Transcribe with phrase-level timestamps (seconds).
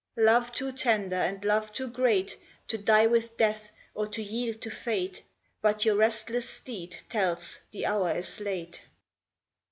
[0.17, 2.35] Love too tender and love too great
[2.69, 5.21] To die with death, or to yield to fate;
[5.61, 8.81] But your restless steed tells the hour is late.